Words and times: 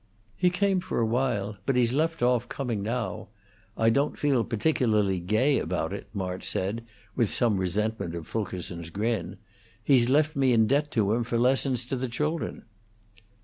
"He 0.35 0.49
came 0.49 0.79
for 0.79 0.99
a 0.99 1.05
while, 1.05 1.57
but 1.67 1.75
he's 1.75 1.93
left 1.93 2.23
off 2.23 2.49
coming 2.49 2.81
now. 2.81 3.27
I 3.77 3.91
don't 3.91 4.17
feel 4.17 4.43
particularly 4.43 5.19
gay 5.19 5.59
about 5.59 5.93
it," 5.93 6.07
March 6.11 6.43
said, 6.43 6.83
with 7.15 7.31
some 7.31 7.57
resentment 7.59 8.15
of 8.15 8.25
Fulkerson's 8.25 8.89
grin. 8.89 9.37
"He's 9.83 10.09
left 10.09 10.35
me 10.35 10.53
in 10.53 10.65
debt 10.65 10.89
to 10.93 11.13
him 11.13 11.23
for 11.23 11.37
lessons 11.37 11.85
to 11.85 11.95
the 11.95 12.09
children." 12.09 12.63